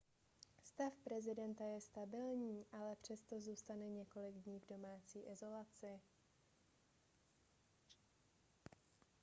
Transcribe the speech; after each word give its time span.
stav 0.67 0.91
prezidenta 1.03 1.63
je 1.63 1.81
stabilní 1.81 2.65
ale 2.71 2.95
přesto 2.95 3.39
zůstane 3.39 3.89
několik 3.89 4.35
dní 4.35 4.59
v 4.59 4.67
domácí 4.67 5.19
izolaci 5.19 6.01